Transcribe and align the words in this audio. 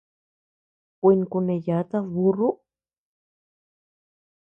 Kuin 1.01 1.21
kuneyatad 1.31 2.09
burru. 2.15 2.49